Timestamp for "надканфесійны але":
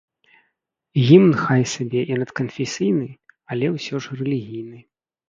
2.21-3.65